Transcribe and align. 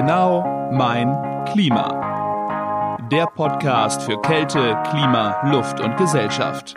Genau 0.00 0.70
mein 0.70 1.44
Klima. 1.46 2.98
Der 3.10 3.26
Podcast 3.26 4.00
für 4.00 4.16
Kälte, 4.22 4.80
Klima, 4.88 5.42
Luft 5.50 5.80
und 5.80 5.96
Gesellschaft. 5.96 6.72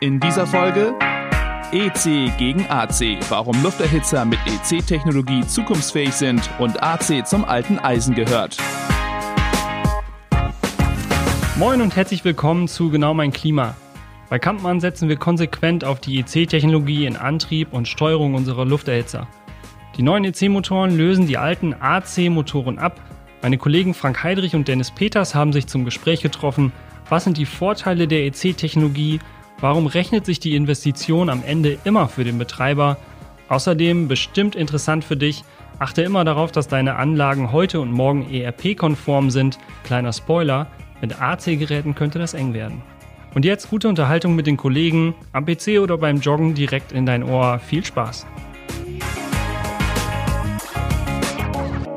In 0.00 0.18
dieser 0.18 0.48
Folge 0.48 0.96
EC 1.70 2.36
gegen 2.36 2.66
AC, 2.68 3.20
warum 3.28 3.62
Lufterhitzer 3.62 4.24
mit 4.24 4.40
EC-Technologie 4.46 5.46
zukunftsfähig 5.46 6.12
sind 6.12 6.42
und 6.58 6.82
AC 6.82 7.24
zum 7.24 7.44
alten 7.44 7.78
Eisen 7.78 8.16
gehört. 8.16 8.56
Moin 11.56 11.82
und 11.82 11.94
herzlich 11.94 12.24
willkommen 12.24 12.66
zu 12.66 12.90
Genau 12.90 13.14
mein 13.14 13.30
Klima. 13.30 13.76
Bei 14.28 14.40
Kampmann 14.40 14.80
setzen 14.80 15.08
wir 15.08 15.18
konsequent 15.18 15.84
auf 15.84 16.00
die 16.00 16.18
EC-Technologie 16.18 17.06
in 17.06 17.16
Antrieb 17.16 17.72
und 17.72 17.86
Steuerung 17.86 18.34
unserer 18.34 18.64
Lufterhitzer. 18.64 19.28
Die 19.96 20.02
neuen 20.02 20.24
EC-Motoren 20.24 20.96
lösen 20.96 21.26
die 21.26 21.36
alten 21.36 21.74
AC-Motoren 21.74 22.78
ab. 22.78 23.00
Meine 23.42 23.58
Kollegen 23.58 23.94
Frank 23.94 24.22
Heidrich 24.22 24.54
und 24.54 24.68
Dennis 24.68 24.90
Peters 24.90 25.34
haben 25.34 25.52
sich 25.52 25.66
zum 25.66 25.84
Gespräch 25.84 26.22
getroffen. 26.22 26.72
Was 27.08 27.24
sind 27.24 27.36
die 27.36 27.46
Vorteile 27.46 28.06
der 28.06 28.24
EC-Technologie? 28.26 29.18
Warum 29.60 29.86
rechnet 29.86 30.24
sich 30.24 30.38
die 30.38 30.54
Investition 30.54 31.28
am 31.28 31.42
Ende 31.44 31.78
immer 31.84 32.08
für 32.08 32.24
den 32.24 32.38
Betreiber? 32.38 32.98
Außerdem 33.48 34.06
bestimmt 34.06 34.54
interessant 34.54 35.04
für 35.04 35.16
dich, 35.16 35.42
achte 35.80 36.02
immer 36.02 36.24
darauf, 36.24 36.52
dass 36.52 36.68
deine 36.68 36.94
Anlagen 36.94 37.50
heute 37.50 37.80
und 37.80 37.90
morgen 37.90 38.32
ERP-konform 38.32 39.30
sind. 39.30 39.58
Kleiner 39.82 40.12
Spoiler, 40.12 40.68
mit 41.00 41.20
AC-Geräten 41.20 41.94
könnte 41.94 42.18
das 42.18 42.34
eng 42.34 42.54
werden. 42.54 42.80
Und 43.34 43.44
jetzt 43.44 43.70
gute 43.70 43.88
Unterhaltung 43.88 44.36
mit 44.36 44.46
den 44.46 44.56
Kollegen, 44.56 45.14
am 45.32 45.46
PC 45.46 45.80
oder 45.80 45.98
beim 45.98 46.20
Joggen 46.20 46.54
direkt 46.54 46.92
in 46.92 47.06
dein 47.06 47.22
Ohr. 47.22 47.58
Viel 47.58 47.84
Spaß! 47.84 48.26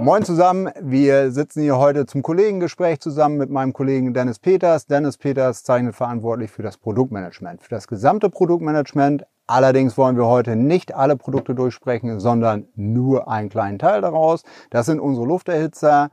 Moin 0.03 0.25
zusammen, 0.25 0.69
wir 0.81 1.31
sitzen 1.31 1.61
hier 1.61 1.77
heute 1.77 2.05
zum 2.05 2.23
Kollegengespräch 2.23 2.99
zusammen 2.99 3.37
mit 3.37 3.49
meinem 3.49 3.71
Kollegen 3.71 4.13
Dennis 4.13 4.37
Peters. 4.37 4.85
Dennis 4.85 5.17
Peters 5.17 5.63
zeichnet 5.63 5.95
verantwortlich 5.95 6.51
für 6.51 6.61
das 6.61 6.75
Produktmanagement, 6.75 7.63
für 7.63 7.69
das 7.69 7.87
gesamte 7.87 8.29
Produktmanagement. 8.29 9.25
Allerdings 9.47 9.97
wollen 9.97 10.17
wir 10.17 10.25
heute 10.25 10.57
nicht 10.57 10.93
alle 10.93 11.15
Produkte 11.15 11.55
durchsprechen, 11.55 12.19
sondern 12.19 12.67
nur 12.75 13.29
einen 13.29 13.47
kleinen 13.47 13.79
Teil 13.79 14.01
daraus. 14.01 14.43
Das 14.71 14.87
sind 14.87 14.99
unsere 14.99 15.25
Lufterhitzer. 15.25 16.11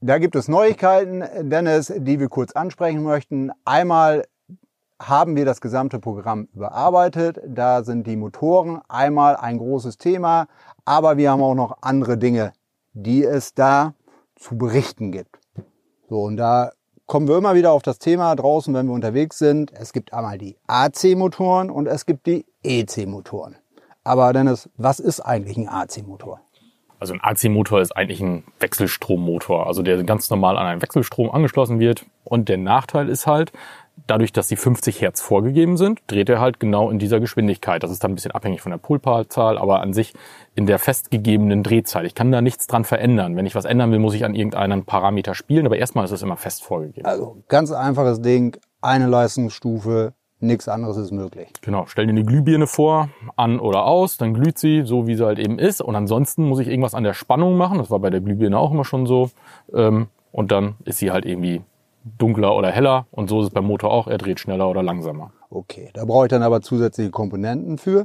Da 0.00 0.18
gibt 0.18 0.36
es 0.36 0.46
Neuigkeiten, 0.46 1.24
Dennis, 1.50 1.92
die 1.96 2.20
wir 2.20 2.28
kurz 2.28 2.52
ansprechen 2.52 3.02
möchten. 3.02 3.50
Einmal 3.64 4.24
haben 5.00 5.34
wir 5.34 5.44
das 5.44 5.60
gesamte 5.60 5.98
Programm 5.98 6.46
überarbeitet. 6.54 7.40
Da 7.44 7.82
sind 7.82 8.06
die 8.06 8.14
Motoren 8.14 8.82
einmal 8.88 9.34
ein 9.34 9.58
großes 9.58 9.98
Thema, 9.98 10.46
aber 10.84 11.16
wir 11.16 11.32
haben 11.32 11.42
auch 11.42 11.56
noch 11.56 11.78
andere 11.80 12.16
Dinge, 12.16 12.52
die 12.92 13.24
es 13.24 13.54
da 13.54 13.94
zu 14.36 14.56
berichten 14.56 15.12
gibt. 15.12 15.38
So, 16.08 16.22
und 16.22 16.36
da 16.36 16.72
kommen 17.06 17.28
wir 17.28 17.36
immer 17.36 17.54
wieder 17.54 17.72
auf 17.72 17.82
das 17.82 17.98
Thema 17.98 18.34
draußen, 18.34 18.72
wenn 18.74 18.86
wir 18.86 18.94
unterwegs 18.94 19.38
sind. 19.38 19.72
Es 19.72 19.92
gibt 19.92 20.12
einmal 20.12 20.38
die 20.38 20.56
AC-Motoren 20.66 21.70
und 21.70 21.86
es 21.86 22.06
gibt 22.06 22.26
die 22.26 22.44
EC-Motoren. 22.62 23.56
Aber 24.04 24.32
Dennis, 24.32 24.68
was 24.76 24.98
ist 25.00 25.20
eigentlich 25.20 25.56
ein 25.56 25.68
AC-Motor? 25.68 26.40
Also 26.98 27.14
ein 27.14 27.20
AC-Motor 27.20 27.80
ist 27.80 27.96
eigentlich 27.96 28.20
ein 28.20 28.44
Wechselstrommotor, 28.60 29.66
also 29.66 29.82
der 29.82 30.02
ganz 30.04 30.30
normal 30.30 30.56
an 30.56 30.66
einen 30.66 30.82
Wechselstrom 30.82 31.30
angeschlossen 31.30 31.80
wird. 31.80 32.06
Und 32.24 32.48
der 32.48 32.58
Nachteil 32.58 33.08
ist 33.08 33.26
halt, 33.26 33.52
dadurch, 34.06 34.32
dass 34.32 34.48
die 34.48 34.56
50 34.56 35.00
Hertz 35.00 35.20
vorgegeben 35.20 35.76
sind, 35.76 36.00
dreht 36.06 36.28
er 36.28 36.40
halt 36.40 36.60
genau 36.60 36.90
in 36.90 36.98
dieser 36.98 37.20
Geschwindigkeit. 37.20 37.82
Das 37.82 37.90
ist 37.90 38.02
dann 38.02 38.12
ein 38.12 38.14
bisschen 38.14 38.32
abhängig 38.32 38.60
von 38.60 38.70
der 38.70 38.78
Polparzahl, 38.78 39.58
aber 39.58 39.80
an 39.80 39.92
sich 39.92 40.14
in 40.54 40.66
der 40.66 40.78
festgegebenen 40.78 41.62
Drehzahl. 41.62 42.06
Ich 42.06 42.14
kann 42.14 42.32
da 42.32 42.40
nichts 42.40 42.66
dran 42.66 42.84
verändern. 42.84 43.36
Wenn 43.36 43.46
ich 43.46 43.54
was 43.54 43.64
ändern 43.64 43.90
will, 43.92 43.98
muss 43.98 44.14
ich 44.14 44.24
an 44.24 44.34
irgendeinen 44.34 44.84
Parameter 44.84 45.34
spielen, 45.34 45.66
aber 45.66 45.78
erstmal 45.78 46.04
ist 46.04 46.10
es 46.10 46.22
immer 46.22 46.36
fest 46.36 46.62
vorgegeben. 46.62 47.06
Also 47.06 47.42
ganz 47.48 47.72
einfaches 47.72 48.20
Ding, 48.20 48.56
eine 48.80 49.06
Leistungsstufe, 49.06 50.12
nichts 50.40 50.68
anderes 50.68 50.96
ist 50.96 51.12
möglich. 51.12 51.48
Genau, 51.62 51.86
stell 51.86 52.06
dir 52.06 52.12
eine 52.12 52.24
Glühbirne 52.24 52.66
vor, 52.66 53.08
an 53.36 53.60
oder 53.60 53.84
aus, 53.84 54.16
dann 54.16 54.34
glüht 54.34 54.58
sie 54.58 54.82
so, 54.82 55.06
wie 55.06 55.14
sie 55.14 55.24
halt 55.24 55.38
eben 55.38 55.58
ist. 55.58 55.80
Und 55.80 55.94
ansonsten 55.94 56.44
muss 56.44 56.58
ich 56.58 56.68
irgendwas 56.68 56.94
an 56.94 57.04
der 57.04 57.14
Spannung 57.14 57.56
machen. 57.56 57.78
Das 57.78 57.90
war 57.90 58.00
bei 58.00 58.10
der 58.10 58.20
Glühbirne 58.20 58.58
auch 58.58 58.72
immer 58.72 58.84
schon 58.84 59.06
so. 59.06 59.30
Ähm, 59.72 60.08
und 60.32 60.50
dann 60.50 60.74
ist 60.84 60.98
sie 60.98 61.12
halt 61.12 61.24
irgendwie 61.24 61.62
dunkler 62.04 62.54
oder 62.54 62.70
heller 62.70 63.06
und 63.10 63.28
so 63.28 63.40
ist 63.40 63.48
es 63.48 63.52
beim 63.52 63.64
Motor 63.64 63.90
auch, 63.90 64.06
er 64.06 64.18
dreht 64.18 64.40
schneller 64.40 64.68
oder 64.68 64.82
langsamer. 64.82 65.32
Okay, 65.50 65.90
da 65.94 66.04
brauche 66.04 66.26
ich 66.26 66.30
dann 66.30 66.42
aber 66.42 66.62
zusätzliche 66.62 67.10
Komponenten 67.10 67.78
für. 67.78 68.04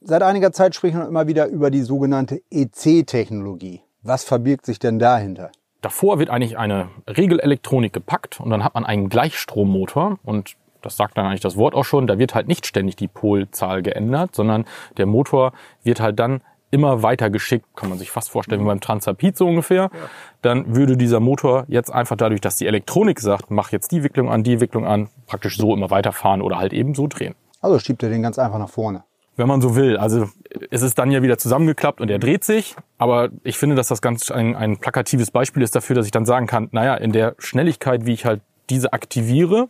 Seit 0.00 0.22
einiger 0.22 0.52
Zeit 0.52 0.74
sprechen 0.74 1.00
wir 1.00 1.08
immer 1.08 1.26
wieder 1.26 1.46
über 1.46 1.70
die 1.70 1.82
sogenannte 1.82 2.40
EC-Technologie. 2.50 3.80
Was 4.02 4.24
verbirgt 4.24 4.64
sich 4.64 4.78
denn 4.78 4.98
dahinter? 4.98 5.50
Davor 5.82 6.18
wird 6.18 6.30
eigentlich 6.30 6.56
eine 6.56 6.88
Regelelektronik 7.08 7.92
gepackt 7.92 8.40
und 8.40 8.50
dann 8.50 8.64
hat 8.64 8.74
man 8.74 8.84
einen 8.84 9.08
Gleichstrommotor 9.08 10.18
und 10.24 10.56
das 10.82 10.96
sagt 10.96 11.18
dann 11.18 11.26
eigentlich 11.26 11.40
das 11.40 11.56
Wort 11.56 11.74
auch 11.74 11.84
schon, 11.84 12.06
da 12.06 12.18
wird 12.18 12.34
halt 12.34 12.46
nicht 12.46 12.66
ständig 12.66 12.94
die 12.96 13.08
Polzahl 13.08 13.82
geändert, 13.82 14.34
sondern 14.34 14.64
der 14.96 15.06
Motor 15.06 15.52
wird 15.82 16.00
halt 16.00 16.18
dann 16.20 16.42
immer 16.70 17.02
weiter 17.02 17.30
geschickt, 17.30 17.66
kann 17.76 17.88
man 17.88 17.98
sich 17.98 18.10
fast 18.10 18.30
vorstellen 18.30 18.60
wie 18.62 18.66
beim 18.66 18.80
Transrapid 18.80 19.36
so 19.36 19.46
ungefähr, 19.46 19.90
ja. 19.92 20.08
dann 20.42 20.74
würde 20.74 20.96
dieser 20.96 21.20
Motor 21.20 21.64
jetzt 21.68 21.92
einfach 21.92 22.16
dadurch, 22.16 22.40
dass 22.40 22.56
die 22.56 22.66
Elektronik 22.66 23.20
sagt, 23.20 23.50
mach 23.50 23.72
jetzt 23.72 23.92
die 23.92 24.02
Wicklung 24.02 24.30
an, 24.30 24.42
die 24.42 24.60
Wicklung 24.60 24.86
an, 24.86 25.08
praktisch 25.26 25.56
so 25.56 25.74
immer 25.74 25.90
weiterfahren 25.90 26.42
oder 26.42 26.58
halt 26.58 26.72
eben 26.72 26.94
so 26.94 27.06
drehen. 27.06 27.34
Also 27.60 27.78
schiebt 27.78 28.02
er 28.02 28.10
den 28.10 28.22
ganz 28.22 28.38
einfach 28.38 28.58
nach 28.58 28.68
vorne. 28.68 29.04
Wenn 29.36 29.48
man 29.48 29.60
so 29.60 29.76
will. 29.76 29.98
Also 29.98 30.28
es 30.70 30.82
ist 30.82 30.98
dann 30.98 31.10
ja 31.10 31.22
wieder 31.22 31.36
zusammengeklappt 31.36 32.00
und 32.00 32.10
er 32.10 32.18
dreht 32.18 32.42
sich. 32.42 32.74
Aber 32.96 33.28
ich 33.44 33.58
finde, 33.58 33.76
dass 33.76 33.88
das 33.88 34.00
ganz 34.00 34.30
ein, 34.30 34.56
ein 34.56 34.78
plakatives 34.78 35.30
Beispiel 35.30 35.62
ist 35.62 35.76
dafür, 35.76 35.94
dass 35.94 36.06
ich 36.06 36.12
dann 36.12 36.24
sagen 36.24 36.46
kann, 36.46 36.68
naja, 36.72 36.94
in 36.94 37.12
der 37.12 37.34
Schnelligkeit, 37.38 38.06
wie 38.06 38.14
ich 38.14 38.24
halt 38.24 38.40
diese 38.70 38.94
aktiviere, 38.94 39.68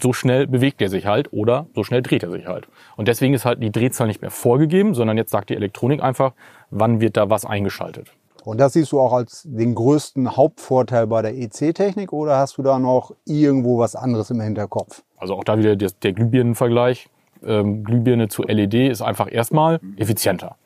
so 0.00 0.12
schnell 0.12 0.46
bewegt 0.46 0.80
er 0.82 0.88
sich 0.88 1.06
halt 1.06 1.32
oder 1.32 1.66
so 1.74 1.84
schnell 1.84 2.02
dreht 2.02 2.22
er 2.22 2.30
sich 2.30 2.46
halt. 2.46 2.68
Und 2.96 3.08
deswegen 3.08 3.34
ist 3.34 3.44
halt 3.44 3.62
die 3.62 3.70
Drehzahl 3.70 4.06
nicht 4.06 4.22
mehr 4.22 4.30
vorgegeben, 4.30 4.94
sondern 4.94 5.16
jetzt 5.16 5.30
sagt 5.30 5.50
die 5.50 5.56
Elektronik 5.56 6.02
einfach, 6.02 6.32
wann 6.70 7.00
wird 7.00 7.16
da 7.16 7.30
was 7.30 7.44
eingeschaltet. 7.44 8.12
Und 8.44 8.58
das 8.58 8.74
siehst 8.74 8.92
du 8.92 9.00
auch 9.00 9.12
als 9.12 9.42
den 9.46 9.74
größten 9.74 10.36
Hauptvorteil 10.36 11.06
bei 11.06 11.22
der 11.22 11.34
EC-Technik 11.34 12.12
oder 12.12 12.36
hast 12.36 12.58
du 12.58 12.62
da 12.62 12.78
noch 12.78 13.14
irgendwo 13.24 13.78
was 13.78 13.96
anderes 13.96 14.30
im 14.30 14.40
Hinterkopf? 14.40 15.02
Also 15.16 15.34
auch 15.34 15.44
da 15.44 15.58
wieder 15.58 15.76
der, 15.76 15.90
der 16.02 16.12
Glühbirnenvergleich. 16.12 17.08
Ähm, 17.42 17.84
Glühbirne 17.84 18.28
zu 18.28 18.42
LED 18.42 18.74
ist 18.74 19.02
einfach 19.02 19.30
erstmal 19.30 19.80
effizienter. 19.96 20.56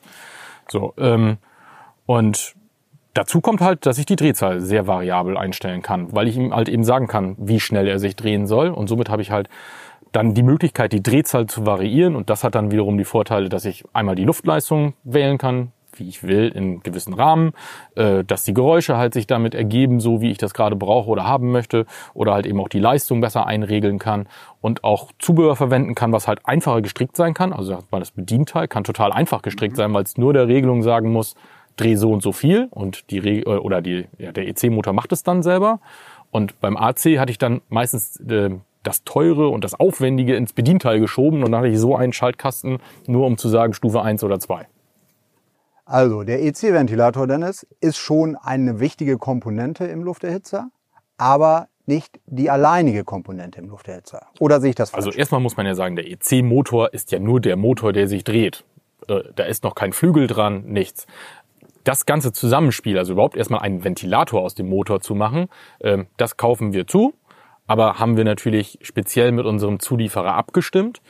So, 0.69 0.93
ähm, 0.97 1.37
und 2.05 2.55
Dazu 3.19 3.41
kommt 3.41 3.59
halt, 3.59 3.85
dass 3.85 3.97
ich 3.97 4.05
die 4.05 4.15
Drehzahl 4.15 4.61
sehr 4.61 4.87
variabel 4.87 5.35
einstellen 5.35 5.81
kann, 5.81 6.07
weil 6.15 6.29
ich 6.29 6.37
ihm 6.37 6.55
halt 6.55 6.69
eben 6.69 6.85
sagen 6.85 7.07
kann, 7.07 7.35
wie 7.37 7.59
schnell 7.59 7.85
er 7.85 7.99
sich 7.99 8.15
drehen 8.15 8.47
soll. 8.47 8.69
Und 8.69 8.87
somit 8.87 9.09
habe 9.09 9.21
ich 9.21 9.29
halt 9.29 9.49
dann 10.13 10.33
die 10.33 10.41
Möglichkeit, 10.41 10.93
die 10.93 11.03
Drehzahl 11.03 11.45
zu 11.47 11.65
variieren. 11.65 12.15
Und 12.15 12.29
das 12.29 12.45
hat 12.45 12.55
dann 12.55 12.71
wiederum 12.71 12.97
die 12.97 13.03
Vorteile, 13.03 13.49
dass 13.49 13.65
ich 13.65 13.83
einmal 13.91 14.15
die 14.15 14.23
Luftleistung 14.23 14.93
wählen 15.03 15.37
kann, 15.37 15.73
wie 15.97 16.07
ich 16.07 16.23
will, 16.23 16.47
in 16.47 16.79
gewissen 16.79 17.13
Rahmen, 17.13 17.51
äh, 17.95 18.23
dass 18.23 18.45
die 18.45 18.53
Geräusche 18.53 18.95
halt 18.95 19.13
sich 19.13 19.27
damit 19.27 19.53
ergeben, 19.53 19.99
so 19.99 20.21
wie 20.21 20.31
ich 20.31 20.37
das 20.37 20.53
gerade 20.53 20.77
brauche 20.77 21.09
oder 21.09 21.25
haben 21.25 21.51
möchte, 21.51 21.87
oder 22.13 22.31
halt 22.31 22.45
eben 22.45 22.61
auch 22.61 22.69
die 22.69 22.79
Leistung 22.79 23.19
besser 23.19 23.45
einregeln 23.45 23.99
kann 23.99 24.29
und 24.61 24.85
auch 24.85 25.11
Zubehör 25.19 25.57
verwenden 25.57 25.93
kann, 25.93 26.13
was 26.13 26.29
halt 26.29 26.39
einfacher 26.45 26.81
gestrickt 26.81 27.17
sein 27.17 27.33
kann. 27.33 27.51
Also 27.51 27.79
das 27.91 28.11
Bedienteil 28.11 28.69
kann 28.69 28.85
total 28.85 29.11
einfach 29.11 29.41
gestrickt 29.41 29.75
sein, 29.75 29.93
weil 29.93 30.03
es 30.03 30.17
nur 30.17 30.31
der 30.31 30.47
Regelung 30.47 30.83
sagen 30.83 31.11
muss, 31.11 31.35
dreh 31.79 31.95
so 31.95 32.11
und 32.11 32.21
so 32.21 32.31
viel 32.31 32.67
und 32.71 33.09
die 33.11 33.19
Re 33.19 33.39
äh, 33.39 33.57
oder 33.57 33.81
die 33.81 34.07
ja, 34.17 34.31
der 34.31 34.47
EC-Motor 34.47 34.93
macht 34.93 35.11
es 35.11 35.23
dann 35.23 35.43
selber. 35.43 35.79
Und 36.31 36.59
beim 36.59 36.77
AC 36.77 37.17
hatte 37.17 37.31
ich 37.31 37.37
dann 37.37 37.61
meistens 37.69 38.19
äh, 38.19 38.51
das 38.83 39.03
teure 39.03 39.49
und 39.49 39.63
das 39.63 39.79
aufwendige 39.79 40.35
ins 40.35 40.53
Bedienteil 40.53 40.99
geschoben 40.99 41.43
und 41.43 41.51
dann 41.51 41.61
hatte 41.61 41.71
ich 41.71 41.79
so 41.79 41.95
einen 41.95 42.13
Schaltkasten, 42.13 42.79
nur 43.07 43.25
um 43.25 43.37
zu 43.37 43.49
sagen 43.49 43.73
Stufe 43.73 44.01
1 44.01 44.23
oder 44.23 44.39
2. 44.39 44.67
Also 45.85 46.23
der 46.23 46.43
EC-Ventilator, 46.43 47.25
Dennis, 47.27 47.65
ist 47.81 47.97
schon 47.97 48.35
eine 48.35 48.79
wichtige 48.79 49.17
Komponente 49.17 49.85
im 49.85 50.03
Lufterhitzer, 50.03 50.69
aber 51.17 51.67
nicht 51.87 52.19
die 52.27 52.51
alleinige 52.51 53.03
Komponente 53.03 53.59
im 53.59 53.69
Lufterhitzer. 53.69 54.27
Oder 54.39 54.61
sehe 54.61 54.69
ich 54.69 54.75
das 54.75 54.91
falsch? 54.91 55.07
Also 55.07 55.17
erstmal 55.17 55.41
muss 55.41 55.57
man 55.57 55.65
ja 55.65 55.73
sagen, 55.73 55.95
der 55.95 56.05
EC-Motor 56.07 56.93
ist 56.93 57.11
ja 57.11 57.19
nur 57.19 57.41
der 57.41 57.55
Motor, 57.55 57.91
der 57.91 58.07
sich 58.07 58.23
dreht. 58.23 58.63
Äh, 59.07 59.23
da 59.35 59.45
ist 59.45 59.63
noch 59.63 59.73
kein 59.73 59.91
Flügel 59.91 60.27
dran, 60.27 60.63
nichts 60.65 61.07
das 61.83 62.05
ganze 62.05 62.31
Zusammenspiel, 62.31 62.97
also 62.97 63.13
überhaupt 63.13 63.35
erstmal 63.35 63.61
einen 63.61 63.83
Ventilator 63.83 64.41
aus 64.41 64.55
dem 64.55 64.69
Motor 64.69 65.01
zu 65.01 65.15
machen, 65.15 65.47
ähm, 65.81 66.07
das 66.17 66.37
kaufen 66.37 66.73
wir 66.73 66.87
zu, 66.87 67.13
aber 67.67 67.99
haben 67.99 68.17
wir 68.17 68.23
natürlich 68.23 68.79
speziell 68.81 69.31
mit 69.31 69.45
unserem 69.45 69.79
Zulieferer 69.79 70.33
abgestimmt. 70.33 71.01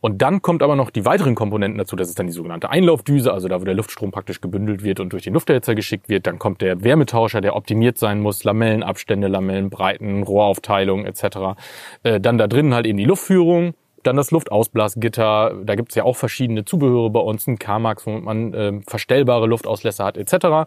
Und 0.00 0.22
dann 0.22 0.42
kommt 0.42 0.62
aber 0.62 0.76
noch 0.76 0.90
die 0.90 1.04
weiteren 1.04 1.34
Komponenten 1.34 1.78
dazu. 1.78 1.96
Das 1.96 2.08
ist 2.08 2.18
dann 2.18 2.28
die 2.28 2.32
sogenannte 2.32 2.70
Einlaufdüse, 2.70 3.32
also 3.32 3.48
da, 3.48 3.60
wo 3.60 3.64
der 3.64 3.74
Luftstrom 3.74 4.10
praktisch 4.12 4.40
gebündelt 4.40 4.84
wird 4.84 5.00
und 5.00 5.12
durch 5.12 5.24
den 5.24 5.34
Lufterhitzer 5.34 5.74
geschickt 5.74 6.08
wird. 6.08 6.26
Dann 6.26 6.38
kommt 6.38 6.62
der 6.62 6.84
Wärmetauscher, 6.84 7.40
der 7.40 7.56
optimiert 7.56 7.98
sein 7.98 8.20
muss, 8.20 8.44
Lamellenabstände, 8.44 9.26
Lamellenbreiten, 9.26 10.22
Rohraufteilung 10.22 11.04
etc. 11.04 11.58
Äh, 12.04 12.20
dann 12.20 12.38
da 12.38 12.46
drinnen 12.46 12.74
halt 12.74 12.86
eben 12.86 12.96
die 12.96 13.04
Luftführung, 13.04 13.74
Dann 14.08 14.16
das 14.16 14.30
Luftausblasgitter, 14.30 15.52
da 15.64 15.74
gibt's 15.74 15.94
ja 15.94 16.02
auch 16.02 16.16
verschiedene 16.16 16.64
Zubehöre 16.64 17.10
bei 17.10 17.20
uns, 17.20 17.46
ein 17.46 17.58
K-Max, 17.58 18.06
wo 18.06 18.12
man 18.12 18.54
äh, 18.54 18.80
verstellbare 18.86 19.46
Luftauslässer 19.46 20.02
hat 20.02 20.16
etc. 20.16 20.66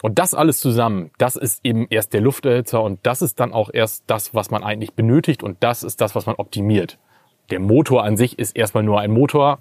Und 0.00 0.18
das 0.18 0.32
alles 0.32 0.58
zusammen, 0.58 1.10
das 1.18 1.36
ist 1.36 1.62
eben 1.66 1.86
erst 1.90 2.14
der 2.14 2.22
Lufterhitzer 2.22 2.82
und 2.82 3.00
das 3.02 3.20
ist 3.20 3.40
dann 3.40 3.52
auch 3.52 3.68
erst 3.70 4.04
das, 4.06 4.34
was 4.34 4.50
man 4.50 4.64
eigentlich 4.64 4.94
benötigt 4.94 5.42
und 5.42 5.58
das 5.60 5.82
ist 5.82 6.00
das, 6.00 6.14
was 6.14 6.24
man 6.24 6.36
optimiert. 6.36 6.96
Der 7.50 7.60
Motor 7.60 8.04
an 8.04 8.16
sich 8.16 8.38
ist 8.38 8.56
erstmal 8.56 8.84
nur 8.84 9.00
ein 9.00 9.10
Motor. 9.10 9.58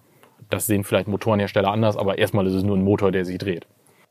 Das 0.49 0.65
sehen 0.65 0.85
vielleicht 0.85 1.09
Motorenhersteller 1.09 1.69
anders, 1.69 1.97
aber 1.97 2.17
erstmal 2.17 2.47
ist 2.47 2.53
es 2.53 2.63
nur 2.63 2.77
ein 2.77 2.83
Motor, 2.85 3.11
der 3.11 3.25
sich 3.25 3.39
dreht. 3.39 3.67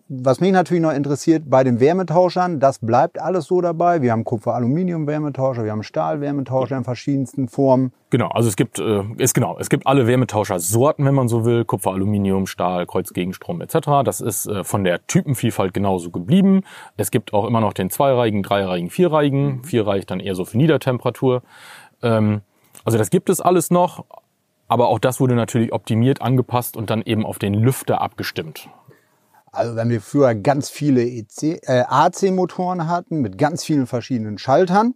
Was 0.08 0.40
mich 0.40 0.52
natürlich 0.52 0.84
noch 0.84 0.92
interessiert, 0.92 1.50
bei 1.50 1.64
den 1.64 1.80
Wärmetauschern, 1.80 2.60
das 2.60 2.78
bleibt 2.78 3.20
alles 3.20 3.46
so 3.46 3.60
dabei. 3.60 4.02
Wir 4.02 4.12
haben 4.12 4.22
Kupfer-Aluminium-Wärmetauscher, 4.22 5.64
wir 5.64 5.72
haben 5.72 5.82
Stahl-Wärmetauscher 5.82 6.76
in 6.76 6.84
verschiedensten 6.84 7.48
Formen. 7.48 7.92
Genau, 8.10 8.28
also 8.28 8.48
es 8.48 8.54
gibt, 8.54 8.78
äh, 8.78 9.02
ist 9.18 9.34
genau, 9.34 9.58
es 9.58 9.68
gibt 9.68 9.84
alle 9.84 10.06
Wärmetauscher-Sorten, 10.06 11.04
wenn 11.04 11.14
man 11.14 11.26
so 11.26 11.44
will, 11.44 11.64
Kupfer, 11.64 11.90
Aluminium, 11.90 12.46
Stahl, 12.46 12.86
Kreuzgegenstrom 12.86 13.60
etc. 13.60 14.04
Das 14.04 14.20
ist 14.20 14.46
äh, 14.46 14.62
von 14.62 14.84
der 14.84 15.04
Typenvielfalt 15.08 15.74
genauso 15.74 16.10
geblieben. 16.10 16.60
Es 16.96 17.10
gibt 17.10 17.34
auch 17.34 17.44
immer 17.44 17.60
noch 17.60 17.72
den 17.72 17.90
zweireihigen, 17.90 18.44
dreireihigen, 18.44 18.90
vierreihigen. 18.90 19.64
Vierreich 19.64 20.06
dann 20.06 20.20
eher 20.20 20.36
so 20.36 20.44
für 20.44 20.56
Niedertemperatur. 20.56 21.42
Ähm, 22.02 22.42
also 22.84 22.96
das 22.96 23.10
gibt 23.10 23.28
es 23.28 23.40
alles 23.40 23.72
noch, 23.72 24.04
aber 24.68 24.86
auch 24.86 25.00
das 25.00 25.18
wurde 25.18 25.34
natürlich 25.34 25.72
optimiert, 25.72 26.22
angepasst 26.22 26.76
und 26.76 26.90
dann 26.90 27.02
eben 27.02 27.26
auf 27.26 27.40
den 27.40 27.54
Lüfter 27.54 28.00
abgestimmt. 28.00 28.68
Also 29.56 29.74
wenn 29.74 29.88
wir 29.88 30.00
früher 30.00 30.34
ganz 30.34 30.68
viele 30.68 31.02
EC, 31.02 31.60
äh, 31.62 31.84
AC-Motoren 31.88 32.88
hatten 32.88 33.20
mit 33.20 33.38
ganz 33.38 33.64
vielen 33.64 33.86
verschiedenen 33.86 34.38
Schaltern, 34.38 34.88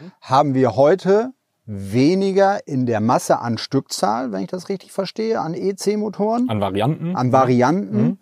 mhm. 0.00 0.12
haben 0.20 0.54
wir 0.54 0.76
heute 0.76 1.32
weniger 1.66 2.66
in 2.66 2.86
der 2.86 3.00
Masse 3.00 3.40
an 3.40 3.58
Stückzahl, 3.58 4.32
wenn 4.32 4.40
ich 4.40 4.48
das 4.48 4.70
richtig 4.70 4.90
verstehe, 4.90 5.40
an 5.40 5.52
EC-Motoren. 5.52 6.48
An 6.48 6.60
Varianten. 6.60 7.14
An 7.14 7.30
Varianten. 7.30 8.02
Mhm. 8.02 8.18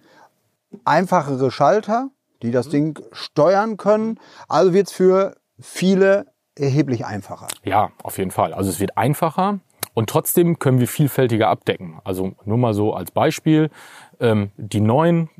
Einfachere 0.84 1.52
Schalter, 1.52 2.10
die 2.42 2.50
das 2.50 2.66
mhm. 2.66 2.70
Ding 2.70 2.98
steuern 3.12 3.76
können. 3.76 4.18
Also 4.48 4.74
wird 4.74 4.88
es 4.88 4.92
für 4.92 5.36
viele 5.60 6.26
erheblich 6.56 7.06
einfacher. 7.06 7.46
Ja, 7.62 7.90
auf 8.02 8.18
jeden 8.18 8.32
Fall. 8.32 8.52
Also 8.52 8.70
es 8.70 8.80
wird 8.80 8.98
einfacher. 8.98 9.60
Und 9.94 10.10
trotzdem 10.10 10.58
können 10.58 10.80
wir 10.80 10.88
vielfältiger 10.88 11.48
abdecken. 11.48 12.00
Also 12.04 12.32
nur 12.44 12.58
mal 12.58 12.74
so 12.74 12.92
als 12.92 13.12
Beispiel, 13.12 13.70
ähm, 14.20 14.50
die 14.56 14.80
neuen 14.80 15.30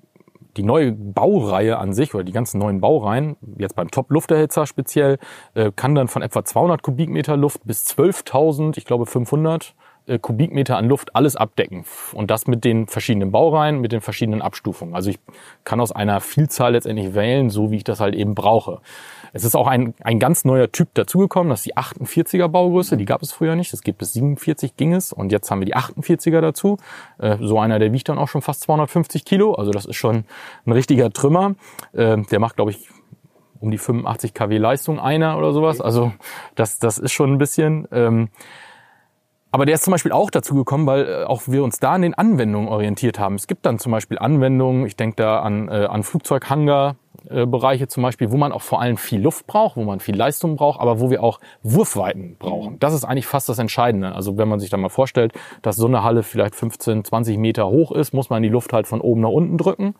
die 0.57 0.63
neue 0.63 0.93
Baureihe 0.93 1.79
an 1.79 1.93
sich 1.93 2.15
oder 2.15 2.25
die 2.25 2.33
ganzen 2.33 2.59
neuen 2.59 2.81
Baureihen, 2.81 3.37
jetzt 3.59 3.77
beim 3.77 3.91
Top-Lufterhitzer 3.91 4.67
speziell, 4.67 5.19
äh, 5.55 5.71
kann 5.75 5.95
dann 5.95 6.09
von 6.09 6.23
etwa 6.23 6.45
200 6.45 6.83
Kubikmeter 6.83 7.37
Luft 7.37 7.61
bis 7.65 7.87
12.000, 7.87 8.79
ich 8.79 8.85
glaube 8.85 9.07
500 9.07 9.75
äh, 10.07 10.19
Kubikmeter 10.19 10.77
an 10.77 10.89
Luft 10.89 11.15
alles 11.15 11.37
abdecken. 11.37 11.85
Und 12.15 12.31
das 12.31 12.47
mit 12.47 12.65
den 12.65 12.87
verschiedenen 12.87 13.33
Baureihen, 13.33 13.81
mit 13.81 13.93
den 13.93 14.01
verschiedenen 14.01 14.41
Abstufungen. 14.41 14.95
Also 14.95 15.11
ich 15.11 15.19
kann 15.65 15.81
aus 15.81 15.93
einer 15.93 16.21
Vielzahl 16.21 16.73
letztendlich 16.73 17.15
wählen, 17.15 17.51
so 17.51 17.71
wie 17.71 17.77
ich 17.77 17.85
das 17.85 18.01
halt 18.01 18.15
eben 18.15 18.35
brauche. 18.35 18.81
Es 19.37 19.45
ist 19.45 19.55
auch 19.55 19.67
ein, 19.67 19.95
ein 20.03 20.19
ganz 20.19 20.45
neuer 20.45 20.73
Typ 20.73 20.95
dazugekommen, 20.95 21.51
das 21.51 21.61
ist 21.61 21.67
die 21.67 21.77
48er 21.77 22.49
Baugröße, 22.49 22.97
die 22.97 23.05
gab 23.05 23.23
es 23.23 23.33
früher 23.33 23.55
nicht. 23.55 23.73
Es 23.73 23.83
geht 23.83 23.99
bis 23.99 24.15
47 24.15 24.77
ging 24.77 24.95
es 24.95 25.13
und 25.13 25.31
jetzt 25.31 25.51
haben 25.51 25.61
wir 25.61 25.67
die 25.67 25.77
48er 25.77 26.41
dazu. 26.41 26.79
Äh, 27.19 27.37
so 27.41 27.59
einer, 27.59 27.79
der 27.79 27.93
wiegt 27.93 28.09
dann 28.09 28.19
auch 28.19 28.29
schon 28.29 28.43
fast 28.43 28.63
250 28.63 29.25
Kilo, 29.25 29.55
also 29.55 29.71
das 29.71 29.85
ist 29.85 29.97
schon 29.97 30.25
ein 30.65 30.73
richtiger 30.73 31.11
Trümmer. 31.11 31.55
Äh, 31.93 32.19
der 32.23 32.41
macht, 32.41 32.57
glaube 32.57 32.71
ich, 32.71 32.89
um 33.61 33.71
die 33.71 33.79
85 33.79 34.35
kW 34.35 34.59
Leistung 34.59 34.99
einer 35.01 35.39
oder 35.39 35.53
sowas. 35.53 35.81
Also 35.81 36.13
das, 36.55 36.79
das 36.79 36.99
ist 36.99 37.13
schon 37.13 37.33
ein 37.33 37.39
bisschen. 37.39 37.87
Ähm, 37.93 38.29
aber 39.57 39.65
der 39.65 39.77
ist 39.77 39.85
zum 39.85 39.93
Beispiel 39.93 40.13
auch 40.13 40.31
dazu 40.31 40.55
gekommen, 40.55 40.87
weil 40.87 41.09
äh, 41.09 41.25
auch 41.25 41.45
wir 41.47 41.65
uns 41.65 41.79
da 41.79 41.93
an 41.93 42.03
den 42.03 42.13
Anwendungen 42.15 42.69
orientiert 42.69 43.19
haben. 43.19 43.37
Es 43.37 43.47
gibt 43.47 43.65
dann 43.65 43.79
zum 43.79 43.93
Beispiel 43.93 44.19
Anwendungen, 44.19 44.85
ich 44.87 44.97
denke 44.97 45.17
da 45.17 45.41
an, 45.41 45.69
äh, 45.69 45.87
an 45.87 46.03
Flugzeughangar-Bereiche 46.03 46.97
äh, 47.31 47.87
zum 47.87 48.03
Beispiel, 48.03 48.31
wo 48.31 48.37
man 48.37 48.53
auch 48.53 48.63
vor 48.63 48.81
allem 48.81 48.97
viel 48.97 49.21
Luft 49.21 49.47
braucht, 49.47 49.77
wo 49.77 49.85
man 49.85 50.01
viel 50.01 50.17
Leistung 50.17 50.57
braucht, 50.57 50.81
aber 50.81 51.01
wo 51.01 51.11
wir 51.11 51.23
auch 51.23 51.41
Wurfweiten 51.63 52.37
brauchen. 52.39 52.79
Das 52.79 52.95
ist 52.95 53.05
eigentlich 53.05 53.27
fast 53.27 53.49
das 53.49 53.59
Entscheidende. 53.59 54.15
Also 54.15 54.39
wenn 54.39 54.49
man 54.49 54.61
sich 54.61 54.71
da 54.71 54.77
mal 54.77 54.89
vorstellt, 54.89 55.33
dass 55.63 55.77
so 55.77 55.87
eine 55.87 56.03
Halle 56.03 56.23
vielleicht 56.23 56.55
15, 56.55 57.05
20 57.05 57.39
Meter 57.39 57.69
hoch 57.69 57.93
ist, 57.93 58.13
muss 58.13 58.31
man 58.31 58.43
die 58.43 58.49
Luft 58.49 58.73
halt 58.73 58.87
von 58.87 59.01
oben 59.01 59.21
nach 59.21 59.31
unten 59.31 59.59
drücken. 59.59 59.95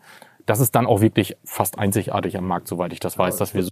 Das 0.45 0.59
ist 0.59 0.75
dann 0.75 0.85
auch 0.85 1.01
wirklich 1.01 1.35
fast 1.43 1.77
einzigartig 1.77 2.37
am 2.37 2.47
Markt, 2.47 2.67
soweit 2.67 2.93
ich 2.93 2.99
das 2.99 3.17
weiß, 3.17 3.37
dass 3.37 3.53
wir 3.53 3.63
so 3.63 3.69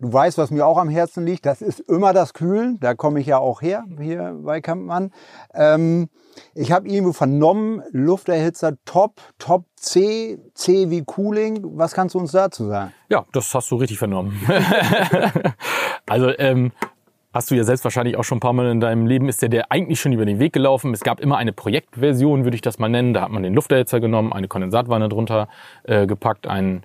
Du 0.00 0.12
weißt, 0.12 0.38
was 0.38 0.52
mir 0.52 0.64
auch 0.64 0.78
am 0.78 0.88
Herzen 0.88 1.26
liegt, 1.26 1.44
das 1.44 1.60
ist 1.60 1.80
immer 1.80 2.12
das 2.12 2.32
Kühlen. 2.32 2.78
Da 2.78 2.94
komme 2.94 3.18
ich 3.18 3.26
ja 3.26 3.38
auch 3.38 3.62
her, 3.62 3.84
hier 4.00 4.38
bei 4.44 4.60
Kampmann. 4.60 5.10
Ähm, 5.52 6.08
ich 6.54 6.70
habe 6.70 6.88
irgendwo 6.88 7.12
vernommen, 7.12 7.82
Lufterhitzer 7.90 8.74
Top, 8.84 9.20
Top 9.38 9.64
C, 9.74 10.38
C 10.54 10.90
wie 10.90 11.02
Cooling. 11.04 11.76
Was 11.76 11.94
kannst 11.94 12.14
du 12.14 12.20
uns 12.20 12.30
dazu 12.30 12.66
sagen? 12.66 12.92
Ja, 13.08 13.24
das 13.32 13.52
hast 13.52 13.72
du 13.72 13.74
richtig 13.74 13.98
vernommen. 13.98 14.40
also 16.06 16.30
ähm, 16.38 16.70
hast 17.32 17.50
du 17.50 17.56
ja 17.56 17.64
selbst 17.64 17.82
wahrscheinlich 17.82 18.16
auch 18.16 18.24
schon 18.24 18.38
ein 18.38 18.40
paar 18.40 18.52
Mal 18.52 18.70
in 18.70 18.78
deinem 18.78 19.04
Leben, 19.04 19.28
ist 19.28 19.42
der 19.42 19.48
der 19.48 19.72
eigentlich 19.72 20.00
schon 20.00 20.12
über 20.12 20.26
den 20.26 20.38
Weg 20.38 20.52
gelaufen. 20.52 20.94
Es 20.94 21.00
gab 21.00 21.18
immer 21.18 21.38
eine 21.38 21.52
Projektversion, 21.52 22.44
würde 22.44 22.54
ich 22.54 22.62
das 22.62 22.78
mal 22.78 22.88
nennen. 22.88 23.14
Da 23.14 23.22
hat 23.22 23.30
man 23.30 23.42
den 23.42 23.54
Lufterhitzer 23.54 23.98
genommen, 23.98 24.32
eine 24.32 24.46
Kondensatwanne 24.46 25.08
drunter 25.08 25.48
äh, 25.82 26.06
gepackt, 26.06 26.46
einen 26.46 26.84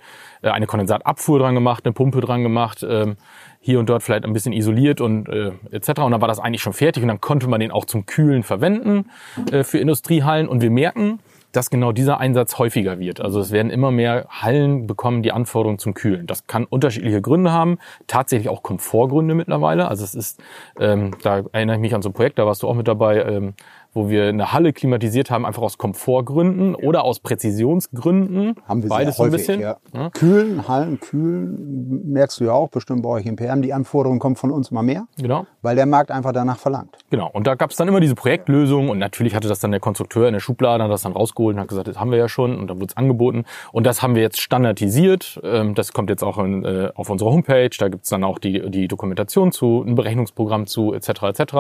eine 0.50 0.68
Kondensatabfuhr 0.68 1.40
dran 1.40 1.56
gemacht, 1.56 1.86
eine 1.86 1.94
Pumpe 1.94 2.22
dran 2.22 2.44
gemacht, 2.44 2.86
ähm, 2.88 3.18
hier 3.60 3.80
und 3.80 3.88
dort 3.88 4.04
vielleicht 4.04 4.26
ein 4.26 4.34
bisschen 4.34 4.54
isoliert 4.54 5.00
und 5.00 5.30
äh, 5.30 5.52
etc. 5.72 6.02
Und 6.02 6.12
dann 6.12 6.22
war 6.22 6.28
das 6.28 6.40
eigentlich 6.40 6.62
schon 6.62 6.74
fertig 6.74 7.02
und 7.02 7.08
dann 7.08 7.22
konnte 7.22 7.48
man 7.48 7.60
den 7.60 7.72
auch 7.72 7.86
zum 7.86 8.06
Kühlen 8.06 8.44
verwenden 8.44 9.10
äh, 9.52 9.64
für 9.64 9.80
Industriehallen. 9.80 10.48
Und 10.48 10.62
wir 10.62 10.70
merken, 10.70 11.20
dass 11.54 11.70
genau 11.70 11.92
dieser 11.92 12.20
Einsatz 12.20 12.58
häufiger 12.58 13.00
wird. 13.00 13.22
Also 13.22 13.40
es 13.40 13.52
werden 13.52 13.72
immer 13.72 13.92
mehr 13.92 14.26
Hallen 14.28 14.88
bekommen 14.88 15.22
die 15.22 15.32
Anforderungen 15.32 15.80
zum 15.80 15.94
Kühlen. 15.94 16.28
Das 16.28 16.48
kann 16.48 16.66
unterschiedliche 16.66 17.22
Gründe 17.22 17.52
haben, 17.52 17.78
tatsächlich 18.08 18.50
auch 18.50 18.64
Komfortgründe 18.64 19.36
mittlerweile. 19.36 19.88
Also 19.88 20.04
es 20.04 20.16
ist, 20.16 20.44
ähm, 20.80 21.12
da 21.22 21.44
erinnere 21.52 21.78
ich 21.78 21.82
mich 21.82 21.96
an 21.96 22.02
so 22.02 22.10
ein 22.10 22.14
Projekt, 22.14 22.40
da 22.40 22.46
warst 22.46 22.64
du 22.64 22.68
auch 22.68 22.74
mit 22.74 22.88
dabei, 22.88 23.24
ähm, 23.24 23.54
wo 23.94 24.10
wir 24.10 24.28
eine 24.28 24.52
Halle 24.52 24.74
klimatisiert 24.74 25.30
haben, 25.30 25.46
einfach 25.46 25.62
aus 25.62 25.78
Komfortgründen 25.78 26.76
oder 26.76 27.04
aus 27.04 27.20
Präzisionsgründen. 27.20 28.56
Haben 28.68 28.84
wir 28.84 28.90
Beides 28.90 29.18
sehr 29.18 29.26
häufig, 29.26 29.46
so 29.46 29.52
ein 29.54 29.58
bisschen. 29.58 29.62
Ja. 29.62 29.78
Ja. 29.94 30.10
Kühlen, 30.10 30.68
Hallen, 30.68 31.00
kühlen, 31.00 32.12
merkst 32.12 32.40
du 32.40 32.46
ja 32.46 32.54
auch 32.54 32.70
bestimmt 32.70 33.04
bei 33.04 33.10
euch 33.10 33.26
im 33.26 33.36
PM. 33.36 33.62
Die 33.62 33.74
Anforderungen 33.74 34.20
kommen 34.20 34.36
von 34.36 34.52
uns 34.52 34.72
immer 34.72 34.84
mehr. 34.84 35.06
Genau. 35.18 35.46
Weil 35.62 35.76
der 35.76 35.86
Markt 35.86 36.12
einfach 36.12 36.32
danach 36.32 36.58
verlangt. 36.58 36.98
Genau. 37.10 37.30
Und 37.32 37.48
da 37.48 37.56
gab 37.56 37.72
es 37.72 37.78
dann 37.78 37.88
immer 37.88 38.00
diese 38.00 38.16
Projektlösung 38.16 38.90
und 38.90 38.98
natürlich 38.98 39.36
hatte 39.36 39.48
das 39.48 39.60
dann 39.60 39.72
der 39.72 39.80
Konstrukteur 39.80 40.28
in 40.28 40.34
der 40.34 40.40
Schublade, 40.40 40.84
hat 40.84 40.92
das 40.92 41.04
dann 41.04 41.14
rausgeholt 41.14 41.56
und 41.56 41.62
hat 41.62 41.68
gesagt, 41.68 41.88
das 41.88 42.00
haben 42.00 42.12
wir 42.12 42.18
ja 42.18 42.28
schon 42.28 42.58
und 42.58 42.68
dann 42.68 42.78
wurde 42.78 42.88
es 42.88 42.98
angeboten. 42.98 43.46
Und 43.72 43.86
das 43.86 44.02
haben 44.02 44.16
wir 44.16 44.22
jetzt 44.22 44.42
standardisiert. 44.42 45.40
Ähm, 45.44 45.76
das 45.76 45.94
kommt 45.94 46.10
jetzt 46.10 46.24
auch 46.24 46.38
in, 46.40 46.66
äh, 46.66 46.90
auf 46.96 47.10
unserer 47.10 47.32
Homepage. 47.32 47.70
Da 47.78 47.90
gibt 47.90 48.04
es 48.06 48.10
dann 48.10 48.24
auch 48.24 48.40
die, 48.40 48.70
die 48.70 48.88
Dokumentation 48.88 49.52
zu, 49.52 49.84
ein 49.86 49.96
Berechnungsprogramm 49.96 50.68
zu, 50.68 50.94
etc. 50.94 51.24
etc. 51.24 51.54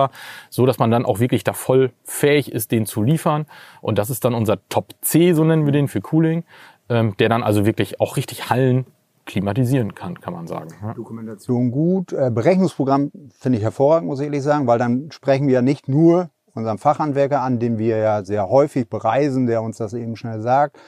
So 0.49 0.65
dass 0.65 0.79
man 0.79 0.91
dann 0.91 1.05
auch 1.05 1.19
wirklich 1.19 1.43
da 1.43 1.53
voll 1.53 1.91
fähig 2.23 2.49
ist, 2.53 2.71
den 2.71 2.85
zu 2.85 3.03
liefern. 3.03 3.45
Und 3.81 3.97
das 3.97 4.09
ist 4.09 4.23
dann 4.23 4.33
unser 4.33 4.57
Top 4.69 4.93
C, 5.01 5.33
so 5.33 5.43
nennen 5.43 5.65
wir 5.65 5.73
den, 5.73 5.89
für 5.89 5.99
Cooling, 5.99 6.45
ähm, 6.87 7.15
der 7.19 7.27
dann 7.27 7.43
also 7.43 7.65
wirklich 7.65 7.99
auch 7.99 8.15
richtig 8.15 8.49
Hallen 8.49 8.85
klimatisieren 9.25 9.93
kann, 9.93 10.21
kann 10.21 10.33
man 10.33 10.47
sagen. 10.47 10.69
Ja. 10.81 10.93
Dokumentation 10.93 11.69
gut. 11.69 12.13
Äh, 12.13 12.31
Berechnungsprogramm 12.33 13.11
finde 13.37 13.57
ich 13.57 13.63
hervorragend, 13.63 14.07
muss 14.07 14.21
ich 14.21 14.25
ehrlich 14.25 14.41
sagen, 14.41 14.67
weil 14.67 14.79
dann 14.79 15.11
sprechen 15.11 15.47
wir 15.47 15.55
ja 15.55 15.61
nicht 15.61 15.89
nur 15.89 16.29
unseren 16.53 16.77
Fachhandwerker 16.77 17.41
an, 17.41 17.59
den 17.59 17.77
wir 17.77 17.97
ja 17.97 18.23
sehr 18.23 18.47
häufig 18.47 18.89
bereisen, 18.89 19.45
der 19.45 19.61
uns 19.61 19.77
das 19.77 19.93
eben 19.93 20.15
schnell 20.15 20.39
sagt. 20.39 20.79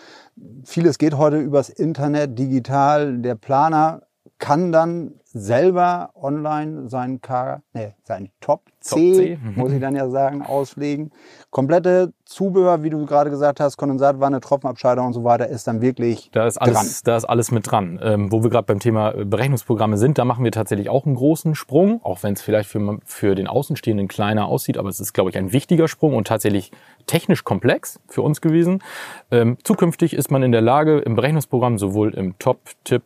Vieles 0.64 0.98
geht 0.98 1.18
heute 1.18 1.40
übers 1.40 1.68
Internet, 1.68 2.40
digital. 2.40 3.18
Der 3.18 3.36
Planer 3.36 4.04
kann 4.38 4.72
dann 4.72 5.14
selber 5.26 6.12
online 6.16 6.88
sein 6.88 7.20
K, 7.22 7.62
nee, 7.74 7.94
sein 8.04 8.30
Top 8.40 8.64
C, 8.80 8.96
Top 8.96 9.00
C. 9.00 9.40
muss 9.56 9.72
ich 9.72 9.82
dann 9.82 9.96
ja 9.96 10.10
sagen, 10.10 10.42
auslegen. 10.42 11.12
Komplette 11.50 12.14
Zubehör, 12.26 12.84
wie 12.84 12.90
du 12.90 13.06
gerade 13.06 13.30
gesagt 13.30 13.60
hast, 13.60 13.78
Kondensatwanne, 13.78 14.40
Tropfenabscheider 14.40 15.04
und 15.04 15.14
so 15.14 15.24
weiter, 15.24 15.48
ist 15.48 15.68
dann 15.68 15.82
wirklich 15.82 16.30
da 16.32 16.48
ist 16.48 16.58
alles, 16.58 16.74
dran. 16.74 16.88
Da 17.04 17.18
ist 17.18 17.26
alles 17.26 17.52
mit 17.52 17.70
dran. 17.70 18.00
Ähm, 18.02 18.32
wo 18.32 18.44
wir 18.44 18.50
gerade 18.50 18.66
beim 18.66 18.80
Thema 18.80 19.12
Berechnungsprogramme 19.12 19.98
sind, 19.98 20.18
da 20.18 20.26
machen 20.26 20.44
wir 20.44 20.52
tatsächlich 20.52 20.90
auch 20.90 21.06
einen 21.06 21.16
großen 21.16 21.56
Sprung, 21.56 22.00
auch 22.04 22.24
wenn 22.24 22.34
es 22.34 22.42
vielleicht 22.42 22.70
für, 22.70 23.00
für 23.04 23.36
den 23.36 23.48
Außenstehenden 23.48 24.08
kleiner 24.08 24.48
aussieht, 24.48 24.78
aber 24.78 24.90
es 24.90 25.00
ist, 25.00 25.14
glaube 25.14 25.30
ich, 25.30 25.38
ein 25.38 25.52
wichtiger 25.52 25.88
Sprung 25.88 26.16
und 26.16 26.28
tatsächlich 26.28 26.72
technisch 27.08 27.44
komplex 27.44 28.00
für 28.08 28.22
uns 28.22 28.42
gewesen. 28.42 28.82
Ähm, 29.32 29.58
zukünftig 29.64 30.14
ist 30.14 30.32
man 30.32 30.44
in 30.44 30.52
der 30.52 30.62
Lage, 30.62 31.00
im 31.00 31.16
Berechnungsprogramm 31.16 31.78
sowohl 31.78 32.14
im 32.14 32.38
Top-Tipp 32.40 33.04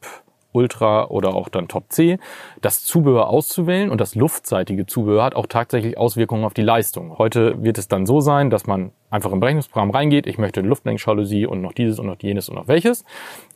Ultra 0.51 1.07
oder 1.07 1.35
auch 1.35 1.49
dann 1.49 1.67
Top 1.67 1.85
C, 1.89 2.17
das 2.61 2.83
Zubehör 2.83 3.27
auszuwählen 3.27 3.89
und 3.89 4.01
das 4.01 4.15
luftseitige 4.15 4.85
Zubehör 4.85 5.23
hat 5.23 5.35
auch 5.35 5.47
tatsächlich 5.47 5.97
Auswirkungen 5.97 6.43
auf 6.43 6.53
die 6.53 6.61
Leistung. 6.61 7.17
Heute 7.17 7.61
wird 7.61 7.77
es 7.77 7.87
dann 7.87 8.05
so 8.05 8.19
sein, 8.19 8.49
dass 8.49 8.65
man 8.65 8.91
einfach 9.09 9.31
im 9.31 9.39
Berechnungsprogramm 9.39 9.91
reingeht, 9.91 10.27
ich 10.27 10.37
möchte 10.37 10.61
Luftmengenjalousie 10.61 11.45
und 11.45 11.61
noch 11.61 11.73
dieses 11.73 11.99
und 11.99 12.07
noch 12.07 12.17
jenes 12.21 12.49
und 12.49 12.55
noch 12.55 12.67
welches. 12.67 13.03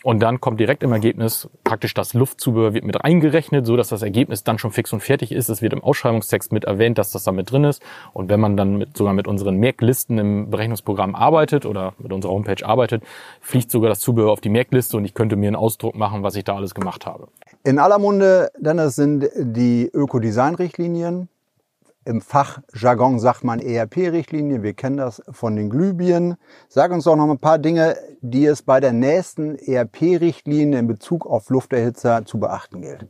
Und 0.03 0.21
dann 0.21 0.41
kommt 0.41 0.59
direkt 0.59 0.83
im 0.83 0.91
Ergebnis 0.91 1.49
praktisch 1.63 1.93
das 1.93 2.13
Luftzubehör 2.13 2.73
wird 2.73 2.83
mit 2.83 3.03
reingerechnet, 3.03 3.65
so 3.65 3.77
dass 3.77 3.89
das 3.89 4.01
Ergebnis 4.01 4.43
dann 4.43 4.57
schon 4.57 4.71
fix 4.71 4.91
und 4.93 5.01
fertig 5.01 5.31
ist. 5.31 5.49
Es 5.49 5.61
wird 5.61 5.73
im 5.73 5.83
Ausschreibungstext 5.83 6.51
mit 6.51 6.65
erwähnt, 6.65 6.97
dass 6.97 7.11
das 7.11 7.23
da 7.23 7.31
mit 7.31 7.51
drin 7.51 7.63
ist. 7.63 7.81
Und 8.13 8.29
wenn 8.29 8.39
man 8.39 8.57
dann 8.57 8.77
mit, 8.77 8.97
sogar 8.97 9.13
mit 9.13 9.27
unseren 9.27 9.55
Merklisten 9.57 10.17
im 10.17 10.49
Berechnungsprogramm 10.49 11.15
arbeitet 11.15 11.65
oder 11.65 11.93
mit 11.97 12.11
unserer 12.11 12.33
Homepage 12.33 12.65
arbeitet, 12.65 13.03
fliegt 13.39 13.71
sogar 13.71 13.89
das 13.89 13.99
Zubehör 13.99 14.31
auf 14.31 14.41
die 14.41 14.49
Merkliste 14.49 14.97
und 14.97 15.05
ich 15.05 15.13
könnte 15.13 15.35
mir 15.35 15.47
einen 15.47 15.55
Ausdruck 15.55 15.95
machen, 15.95 16.23
was 16.23 16.35
ich 16.35 16.43
da 16.43 16.55
alles 16.55 16.75
gemacht 16.75 17.05
habe. 17.05 17.27
In 17.63 17.79
aller 17.79 17.99
Munde, 17.99 18.51
Dennis, 18.57 18.95
sind 18.95 19.29
die 19.37 19.89
Ökodesign-Richtlinien 19.93 21.29
im 22.05 22.21
Fachjargon 22.21 23.19
sagt 23.19 23.43
man 23.43 23.59
ERP-Richtlinie. 23.59 24.63
Wir 24.63 24.73
kennen 24.73 24.97
das 24.97 25.21
von 25.31 25.55
den 25.55 25.69
Glühbirnen. 25.69 26.35
Sag 26.67 26.91
uns 26.91 27.05
doch 27.05 27.15
noch 27.15 27.29
ein 27.29 27.39
paar 27.39 27.59
Dinge, 27.59 27.95
die 28.21 28.45
es 28.45 28.61
bei 28.61 28.79
der 28.79 28.93
nächsten 28.93 29.55
ERP-Richtlinie 29.55 30.79
in 30.79 30.87
Bezug 30.87 31.25
auf 31.25 31.49
Lufterhitzer 31.49 32.25
zu 32.25 32.39
beachten 32.39 32.81
gilt. 32.81 33.07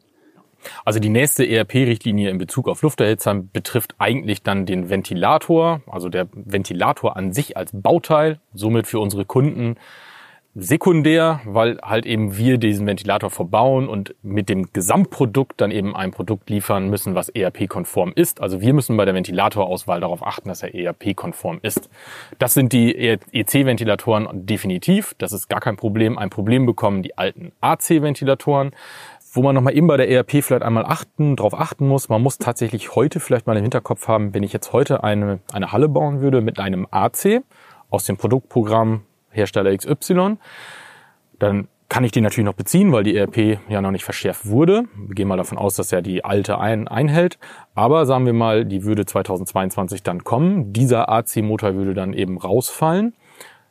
Also 0.86 1.00
die 1.00 1.10
nächste 1.10 1.46
ERP-Richtlinie 1.46 2.30
in 2.30 2.38
Bezug 2.38 2.68
auf 2.70 2.82
Lufterhitzer 2.82 3.36
betrifft 3.36 3.96
eigentlich 3.98 4.44
dann 4.44 4.66
den 4.66 4.90
Ventilator, 4.90 5.82
also 5.88 6.10
der 6.10 6.28
Ventilator 6.32 7.18
an 7.18 7.34
sich 7.34 7.58
als 7.58 7.72
Bauteil, 7.74 8.40
somit 8.54 8.88
für 8.88 9.00
unsere 9.00 9.26
Kunden 9.26 9.76
sekundär, 10.56 11.42
weil 11.46 11.80
halt 11.82 12.06
eben 12.06 12.38
wir 12.38 12.60
diesen 12.60 12.86
Ventilator 12.86 13.32
verbauen 13.32 13.88
und 13.88 14.14
mit 14.22 14.50
dem 14.50 14.72
Gesamtprodukt 14.72 15.60
dann 15.60 15.72
eben 15.72 15.96
ein 15.96 16.12
Produkt 16.12 16.50
liefern 16.50 16.90
müssen, 16.90 17.16
was 17.16 17.30
ERP-konform 17.30 18.14
ist. 18.16 18.40
Also 18.40 18.62
wir 18.62 18.74
müssen 18.74 18.96
bei 18.96 19.06
der 19.06 19.16
Ventilatorauswahl 19.16 20.00
darauf 20.00 20.26
achten, 20.26 20.50
dass 20.50 20.62
er 20.62 20.76
ERP-konform 20.76 21.60
ist. 21.64 21.90
Das 22.38 22.54
sind 22.54 22.72
die 22.72 22.96
EC-Ventilatoren 22.96 24.46
definitiv. 24.46 25.16
Das 25.18 25.34
ist 25.34 25.50
gar 25.50 25.60
kein 25.60 25.76
Problem. 25.76 26.20
Ein 26.20 26.30
Problem 26.30 26.66
bekommen 26.68 27.02
die 27.02 27.18
alten 27.18 27.52
AC-Ventilatoren 27.62 28.72
wo 29.36 29.42
man 29.42 29.56
nochmal 29.56 29.76
eben 29.76 29.88
bei 29.88 29.98
der 29.98 30.10
ERP 30.10 30.44
vielleicht 30.44 30.62
einmal 30.62 30.86
achten, 30.86 31.36
drauf 31.36 31.60
achten 31.60 31.88
muss. 31.88 32.08
Man 32.08 32.22
muss 32.22 32.38
tatsächlich 32.38 32.96
heute 32.96 33.20
vielleicht 33.20 33.48
mal 33.48 33.58
im 33.58 33.64
Hinterkopf 33.64 34.08
haben, 34.08 34.36
wenn 34.36 34.44
ich 34.44 34.54
jetzt 34.54 34.74
heute 34.74 35.04
eine, 35.04 35.40
eine 35.52 35.72
Halle 35.72 35.90
bauen 35.90 36.22
würde 36.22 36.42
mit 36.42 36.60
einem 36.60 36.88
AC 36.92 37.42
aus 37.90 38.06
dem 38.06 38.16
Produktprogramm 38.18 39.02
Hersteller 39.34 39.76
XY, 39.76 40.38
dann 41.40 41.68
kann 41.90 42.04
ich 42.04 42.12
die 42.12 42.22
natürlich 42.22 42.46
noch 42.46 42.56
beziehen, 42.56 42.92
weil 42.92 43.04
die 43.04 43.16
ERP 43.16 43.60
ja 43.70 43.80
noch 43.80 43.92
nicht 43.92 44.04
verschärft 44.04 44.48
wurde. 44.48 44.86
Wir 44.96 45.14
gehen 45.14 45.28
mal 45.28 45.38
davon 45.38 45.60
aus, 45.60 45.76
dass 45.76 45.92
er 45.92 46.02
die 46.02 46.26
alte 46.26 46.58
ein, 46.58 46.88
einhält. 46.88 47.38
Aber 47.76 48.08
sagen 48.08 48.26
wir 48.26 48.34
mal, 48.34 48.66
die 48.66 48.84
würde 48.84 49.06
2022 49.06 50.02
dann 50.02 50.24
kommen. 50.24 50.74
Dieser 50.74 51.10
AC-Motor 51.10 51.76
würde 51.76 51.94
dann 51.94 52.14
eben 52.14 52.40
rausfallen. 52.40 53.14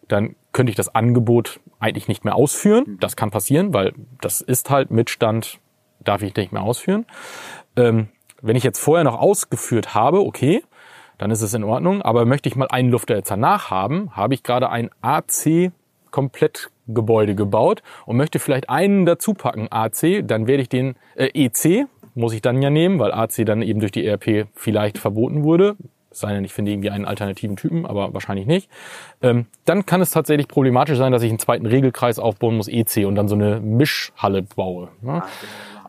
Dann 0.06 0.36
könnte 0.52 0.70
ich 0.70 0.76
das 0.76 0.94
Angebot 0.94 1.58
eigentlich 1.80 2.06
nicht 2.06 2.24
mehr 2.24 2.36
ausführen. 2.36 2.96
Das 3.00 3.16
kann 3.16 3.32
passieren, 3.32 3.74
weil 3.74 3.92
das 4.20 4.40
ist 4.40 4.70
halt 4.70 4.92
Mitstand, 4.92 5.58
darf 5.98 6.22
ich 6.22 6.36
nicht 6.36 6.52
mehr 6.52 6.62
ausführen. 6.62 7.06
Ähm, 7.74 8.08
wenn 8.40 8.54
ich 8.54 8.62
jetzt 8.62 8.78
vorher 8.78 9.02
noch 9.02 9.18
ausgeführt 9.18 9.94
habe, 9.94 10.20
okay, 10.20 10.62
dann 11.22 11.30
ist 11.30 11.42
es 11.42 11.54
in 11.54 11.62
Ordnung. 11.62 12.02
Aber 12.02 12.24
möchte 12.24 12.48
ich 12.48 12.56
mal 12.56 12.66
einen 12.68 12.90
Lufterhitzer 12.90 13.36
nachhaben, 13.36 14.10
habe 14.16 14.34
ich 14.34 14.42
gerade 14.42 14.70
ein 14.70 14.90
AC 15.02 15.70
Komplettgebäude 16.10 17.36
gebaut 17.36 17.84
und 18.06 18.16
möchte 18.16 18.40
vielleicht 18.40 18.68
einen 18.68 19.06
dazu 19.06 19.32
packen, 19.32 19.68
AC, 19.70 20.26
dann 20.26 20.48
werde 20.48 20.62
ich 20.62 20.68
den 20.68 20.96
äh, 21.14 21.28
EC 21.32 21.86
muss 22.14 22.34
ich 22.34 22.42
dann 22.42 22.60
ja 22.60 22.70
nehmen, 22.70 22.98
weil 22.98 23.12
AC 23.12 23.46
dann 23.46 23.62
eben 23.62 23.80
durch 23.80 23.92
die 23.92 24.04
ERP 24.04 24.48
vielleicht 24.52 24.98
verboten 24.98 25.44
wurde. 25.44 25.76
Es 26.10 26.18
sei 26.18 26.34
denn, 26.34 26.44
ich 26.44 26.52
finde 26.52 26.72
irgendwie 26.72 26.90
einen 26.90 27.06
alternativen 27.06 27.56
Typen, 27.56 27.86
aber 27.86 28.12
wahrscheinlich 28.12 28.46
nicht. 28.46 28.68
Ähm, 29.22 29.46
dann 29.64 29.86
kann 29.86 30.02
es 30.02 30.10
tatsächlich 30.10 30.46
problematisch 30.48 30.98
sein, 30.98 31.10
dass 31.10 31.22
ich 31.22 31.30
einen 31.30 31.38
zweiten 31.38 31.64
Regelkreis 31.64 32.18
aufbauen 32.18 32.56
muss, 32.56 32.68
EC, 32.68 33.06
und 33.06 33.14
dann 33.14 33.28
so 33.28 33.34
eine 33.34 33.60
Mischhalle 33.60 34.42
baue. 34.42 34.88
Ne? 35.00 35.22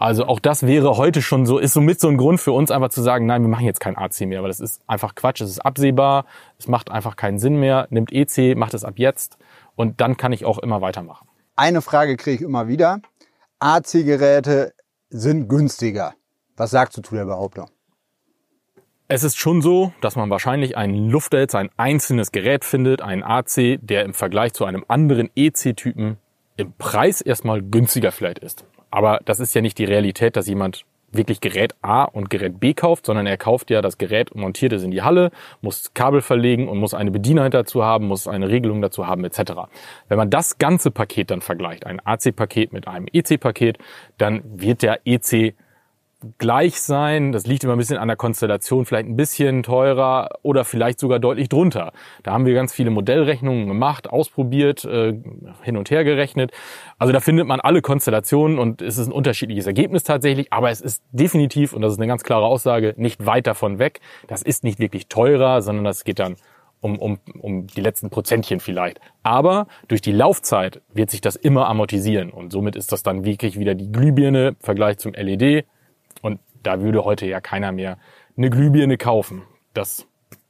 Also 0.03 0.25
auch 0.25 0.41
das 0.41 0.63
wäre 0.63 0.97
heute 0.97 1.21
schon 1.21 1.45
so, 1.45 1.59
ist 1.59 1.71
somit 1.71 2.01
so 2.01 2.09
ein 2.09 2.17
Grund 2.17 2.41
für 2.41 2.51
uns 2.51 2.71
einfach 2.71 2.89
zu 2.89 3.01
sagen, 3.01 3.25
nein, 3.25 3.41
wir 3.41 3.47
machen 3.47 3.65
jetzt 3.65 3.79
kein 3.79 3.97
AC 3.97 4.19
mehr, 4.27 4.41
weil 4.41 4.49
das 4.49 4.59
ist 4.59 4.81
einfach 4.85 5.15
Quatsch, 5.15 5.39
es 5.39 5.49
ist 5.49 5.59
absehbar, 5.59 6.25
es 6.59 6.67
macht 6.67 6.91
einfach 6.91 7.15
keinen 7.15 7.39
Sinn 7.39 7.55
mehr. 7.55 7.87
Nimmt 7.89 8.11
EC, 8.11 8.57
macht 8.57 8.73
es 8.73 8.83
ab 8.83 8.95
jetzt 8.97 9.37
und 9.77 10.01
dann 10.01 10.17
kann 10.17 10.33
ich 10.33 10.43
auch 10.43 10.57
immer 10.57 10.81
weitermachen. 10.81 11.29
Eine 11.55 11.81
Frage 11.81 12.17
kriege 12.17 12.35
ich 12.35 12.41
immer 12.41 12.67
wieder. 12.67 12.99
AC-Geräte 13.59 14.73
sind 15.09 15.47
günstiger. 15.47 16.15
Was 16.57 16.71
sagst 16.71 16.97
du 16.97 17.01
zu 17.01 17.15
der 17.15 17.23
Behauptung? 17.23 17.69
Es 19.07 19.23
ist 19.23 19.37
schon 19.37 19.61
so, 19.61 19.93
dass 20.01 20.17
man 20.17 20.29
wahrscheinlich 20.29 20.75
einen 20.75 21.07
Lufterhitzer, 21.11 21.59
ein 21.59 21.69
einzelnes 21.77 22.33
Gerät 22.33 22.65
findet, 22.65 23.01
einen 23.01 23.23
AC, 23.23 23.79
der 23.81 24.03
im 24.03 24.13
Vergleich 24.13 24.51
zu 24.51 24.65
einem 24.65 24.83
anderen 24.89 25.29
EC-Typen 25.33 26.17
im 26.57 26.73
Preis 26.73 27.21
erstmal 27.21 27.61
günstiger 27.61 28.11
vielleicht 28.11 28.39
ist. 28.39 28.65
Aber 28.93 29.21
das 29.25 29.39
ist 29.39 29.55
ja 29.55 29.61
nicht 29.61 29.79
die 29.79 29.85
Realität, 29.85 30.35
dass 30.35 30.45
jemand 30.45 30.85
wirklich 31.11 31.41
Gerät 31.41 31.73
A 31.81 32.03
und 32.03 32.29
Gerät 32.29 32.59
B 32.59 32.75
kauft, 32.75 33.07
sondern 33.07 33.25
er 33.25 33.37
kauft 33.37 33.71
ja 33.71 33.81
das 33.81 33.97
Gerät 33.97 34.31
und 34.31 34.41
montiert 34.41 34.71
es 34.71 34.83
in 34.83 34.91
die 34.91 35.01
Halle, 35.01 35.31
muss 35.61 35.95
Kabel 35.95 36.21
verlegen 36.21 36.69
und 36.69 36.77
muss 36.77 36.93
eine 36.93 37.09
Bedienheit 37.09 37.55
dazu 37.55 37.83
haben, 37.83 38.05
muss 38.05 38.27
eine 38.27 38.49
Regelung 38.49 38.83
dazu 38.83 39.07
haben 39.07 39.25
etc. 39.25 39.53
Wenn 40.09 40.17
man 40.19 40.29
das 40.29 40.59
ganze 40.59 40.91
Paket 40.91 41.31
dann 41.31 41.41
vergleicht, 41.41 41.87
ein 41.87 42.01
AC-Paket 42.05 42.71
mit 42.71 42.87
einem 42.87 43.07
EC-Paket, 43.11 43.79
dann 44.19 44.43
wird 44.45 44.83
der 44.83 44.99
EC 45.05 45.55
gleich 46.37 46.81
sein. 46.81 47.31
Das 47.31 47.45
liegt 47.45 47.63
immer 47.63 47.73
ein 47.73 47.79
bisschen 47.79 47.97
an 47.97 48.07
der 48.07 48.17
Konstellation, 48.17 48.85
vielleicht 48.85 49.07
ein 49.07 49.15
bisschen 49.15 49.63
teurer 49.63 50.29
oder 50.41 50.65
vielleicht 50.65 50.99
sogar 50.99 51.19
deutlich 51.19 51.49
drunter. 51.49 51.91
Da 52.23 52.31
haben 52.31 52.45
wir 52.45 52.53
ganz 52.53 52.73
viele 52.73 52.89
Modellrechnungen 52.89 53.67
gemacht, 53.67 54.09
ausprobiert, 54.09 54.85
äh, 54.85 55.13
hin 55.61 55.77
und 55.77 55.91
her 55.91 56.03
gerechnet. 56.03 56.51
Also 56.97 57.13
da 57.13 57.19
findet 57.19 57.47
man 57.47 57.59
alle 57.59 57.81
Konstellationen 57.81 58.59
und 58.59 58.81
es 58.81 58.97
ist 58.97 59.07
ein 59.07 59.13
unterschiedliches 59.13 59.67
Ergebnis 59.67 60.03
tatsächlich, 60.03 60.51
aber 60.51 60.69
es 60.71 60.81
ist 60.81 61.03
definitiv, 61.11 61.73
und 61.73 61.81
das 61.81 61.93
ist 61.93 61.99
eine 61.99 62.07
ganz 62.07 62.23
klare 62.23 62.45
Aussage, 62.45 62.93
nicht 62.97 63.25
weit 63.25 63.47
davon 63.47 63.79
weg. 63.79 63.99
Das 64.27 64.41
ist 64.41 64.63
nicht 64.63 64.79
wirklich 64.79 65.07
teurer, 65.07 65.61
sondern 65.61 65.85
das 65.85 66.03
geht 66.03 66.19
dann 66.19 66.35
um, 66.83 66.99
um, 66.99 67.19
um 67.39 67.67
die 67.67 67.81
letzten 67.81 68.09
Prozentchen 68.09 68.59
vielleicht. 68.59 68.99
Aber 69.23 69.67
durch 69.87 70.01
die 70.01 70.11
Laufzeit 70.11 70.81
wird 70.93 71.09
sich 71.09 71.21
das 71.21 71.35
immer 71.35 71.67
amortisieren 71.67 72.29
und 72.29 72.51
somit 72.51 72.75
ist 72.75 72.91
das 72.91 73.03
dann 73.03 73.23
wirklich 73.23 73.57
wieder 73.57 73.73
die 73.73 73.91
Glühbirne 73.91 74.49
im 74.49 74.55
Vergleich 74.59 74.97
zum 74.97 75.13
LED 75.13 75.65
da 76.63 76.81
würde 76.81 77.05
heute 77.05 77.25
ja 77.25 77.41
keiner 77.41 77.71
mehr 77.71 77.97
eine 78.35 78.49
Glühbirne 78.49 78.97
kaufen. 78.97 79.43
Das 79.73 80.07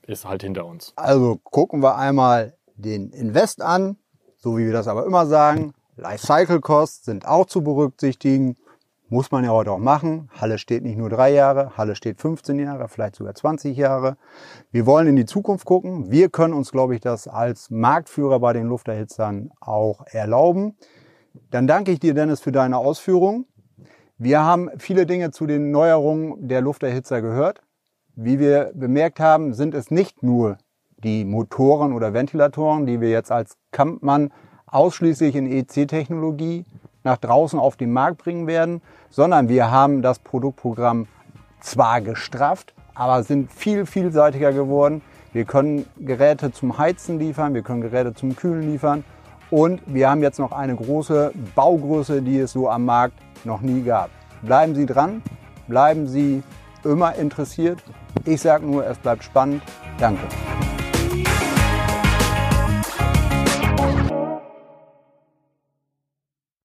ist 0.07 0.25
halt 0.25 0.43
hinter 0.43 0.65
uns. 0.65 0.93
Also 0.95 1.39
gucken 1.43 1.81
wir 1.81 1.97
einmal 1.97 2.53
den 2.75 3.09
Invest 3.11 3.61
an, 3.61 3.97
so 4.37 4.57
wie 4.57 4.65
wir 4.65 4.73
das 4.73 4.87
aber 4.87 5.05
immer 5.05 5.25
sagen. 5.25 5.73
Lifecycle 5.95 6.59
Costs 6.59 7.05
sind 7.05 7.27
auch 7.27 7.45
zu 7.45 7.61
berücksichtigen. 7.63 8.57
Muss 9.09 9.29
man 9.31 9.43
ja 9.43 9.51
heute 9.51 9.71
auch 9.71 9.79
machen. 9.79 10.29
Halle 10.33 10.57
steht 10.57 10.83
nicht 10.83 10.97
nur 10.97 11.09
drei 11.09 11.31
Jahre, 11.31 11.77
Halle 11.77 11.95
steht 11.95 12.19
15 12.19 12.57
Jahre, 12.57 12.87
vielleicht 12.87 13.15
sogar 13.15 13.35
20 13.35 13.77
Jahre. 13.77 14.17
Wir 14.71 14.87
wollen 14.87 15.07
in 15.07 15.15
die 15.15 15.25
Zukunft 15.25 15.65
gucken. 15.65 16.09
Wir 16.09 16.29
können 16.29 16.53
uns, 16.53 16.71
glaube 16.71 16.95
ich, 16.95 17.01
das 17.01 17.27
als 17.27 17.69
Marktführer 17.69 18.39
bei 18.39 18.53
den 18.53 18.65
Lufterhitzern 18.65 19.51
auch 19.59 20.03
erlauben. 20.07 20.75
Dann 21.51 21.67
danke 21.67 21.91
ich 21.91 21.99
dir, 21.99 22.15
Dennis, 22.15 22.41
für 22.41 22.51
deine 22.51 22.77
Ausführungen. 22.77 23.45
Wir 24.23 24.41
haben 24.41 24.69
viele 24.77 25.05
Dinge 25.05 25.31
zu 25.31 25.45
den 25.47 25.71
Neuerungen 25.71 26.47
der 26.47 26.61
Lufterhitzer 26.61 27.21
gehört. 27.21 27.59
Wie 28.15 28.39
wir 28.39 28.71
bemerkt 28.73 29.19
haben, 29.19 29.53
sind 29.53 29.73
es 29.73 29.91
nicht 29.91 30.23
nur 30.23 30.59
die 30.95 31.25
Motoren 31.25 31.91
oder 31.91 32.13
Ventilatoren, 32.13 32.85
die 32.85 33.01
wir 33.01 33.09
jetzt 33.09 33.33
als 33.33 33.57
Kampmann 33.73 34.31
ausschließlich 34.67 35.35
in 35.35 35.45
EC-Technologie 35.45 36.63
nach 37.03 37.17
draußen 37.17 37.59
auf 37.59 37.75
den 37.75 37.91
Markt 37.91 38.19
bringen 38.19 38.47
werden, 38.47 38.81
sondern 39.09 39.49
wir 39.49 39.71
haben 39.71 40.01
das 40.01 40.19
Produktprogramm 40.19 41.07
zwar 41.59 41.99
gestrafft, 41.99 42.73
aber 42.95 43.23
sind 43.23 43.51
viel 43.51 43.85
vielseitiger 43.85 44.53
geworden. 44.53 45.01
Wir 45.33 45.43
können 45.43 45.85
Geräte 45.97 46.53
zum 46.53 46.77
Heizen 46.77 47.19
liefern, 47.19 47.53
wir 47.53 47.61
können 47.61 47.81
Geräte 47.81 48.13
zum 48.13 48.37
Kühlen 48.37 48.71
liefern 48.71 49.03
und 49.53 49.81
wir 49.85 50.09
haben 50.09 50.23
jetzt 50.23 50.39
noch 50.39 50.51
eine 50.51 50.75
große 50.75 51.31
Baugröße, 51.53 52.23
die 52.23 52.39
es 52.39 52.53
so 52.53 52.71
am 52.71 52.85
Markt 52.85 53.19
noch 53.43 53.61
nie 53.61 53.83
gab. 53.83 54.09
Bleiben 54.41 54.73
Sie 54.73 54.87
dran, 54.87 55.21
bleiben 55.67 56.07
Sie 56.07 56.41
immer 56.83 57.13
interessiert. 57.13 57.77
Ich 58.25 58.41
sage 58.41 58.65
nur, 58.65 58.83
es 58.87 58.97
bleibt 58.97 59.23
spannend. 59.23 59.61
Danke. 59.99 60.23